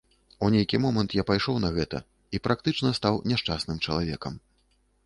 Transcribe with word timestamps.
У 0.45 0.47
нейкі 0.53 0.79
момант 0.85 1.13
я 1.17 1.25
пайшоў 1.31 1.59
на 1.65 1.69
гэта, 1.77 2.01
і 2.35 2.43
практычна 2.49 2.89
стаў 3.03 3.21
няшчасным 3.35 3.77
чалавекам. 3.87 4.33